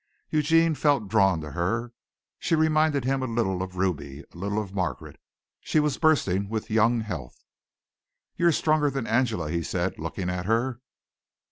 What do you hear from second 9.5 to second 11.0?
he said, looking at her.